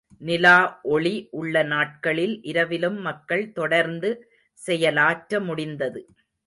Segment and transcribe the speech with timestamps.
[0.21, 0.55] நிலா
[0.93, 4.11] ஒளி உள்ள நாட்களில் இரவிலும் மக்கள் தொடர்ந்து
[4.59, 6.01] செயலாற்ற முடிந்தது.